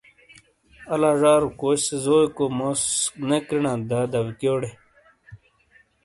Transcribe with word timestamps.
آلا 0.93 1.11
ژارو 1.19 1.49
کوسے 1.59 1.95
زوئیکو 2.03 2.45
موس 2.57 2.81
نے 3.27 3.37
کریݨانت 3.47 3.83
دادبیکیوٹے؟ 3.89 4.69